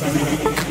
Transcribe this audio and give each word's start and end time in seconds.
Thank 0.00 0.58
you. 0.58 0.63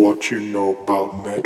What 0.00 0.30
you 0.30 0.40
know 0.40 0.78
about 0.82 1.26
me? 1.26 1.42